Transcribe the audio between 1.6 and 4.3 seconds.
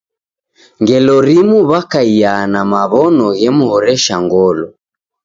wakaia na maw'ono ghemhoresha